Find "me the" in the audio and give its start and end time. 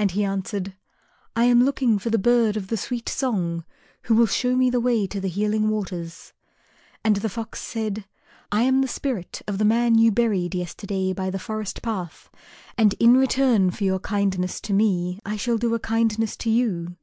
4.56-4.80